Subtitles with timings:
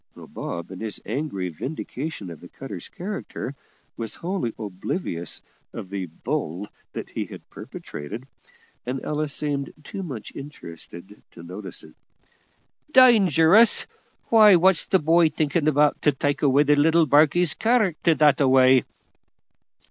[0.15, 3.53] (Bob, in his angry vindication of the cutter's character,
[3.95, 5.43] was wholly oblivious
[5.73, 6.67] of the "bull"
[7.13, 8.23] he had perpetrated,
[8.83, 11.93] and Ella seemed too much interested to notice it.)
[12.91, 13.85] "Dangerous!
[14.29, 18.47] why, what's the boy thinking about, to take away the little barkie's character that a
[18.47, 18.85] way?"